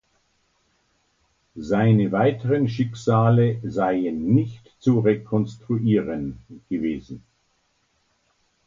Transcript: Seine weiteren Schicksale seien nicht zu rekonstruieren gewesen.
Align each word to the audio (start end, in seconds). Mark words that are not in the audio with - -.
Seine 1.53 2.11
weiteren 2.11 2.67
Schicksale 2.67 3.59
seien 3.63 4.33
nicht 4.33 4.67
zu 4.79 4.99
rekonstruieren 4.99 6.39
gewesen. 6.71 7.21